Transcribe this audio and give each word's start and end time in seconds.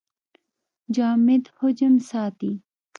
جامد 0.95 1.43
حجم 1.57 1.93
ساتي. 2.09 2.51